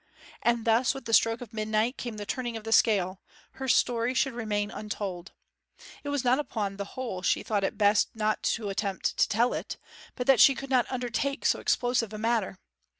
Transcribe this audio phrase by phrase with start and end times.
[0.41, 4.15] And thus with the stroke of midnight came the turning of the scale; her story
[4.15, 5.31] should remain untold.
[6.03, 9.29] It was not that upon the whole she thought it best not to attempt to
[9.29, 9.77] tell it;
[10.15, 12.57] but that she could not undertake so explosive a matter.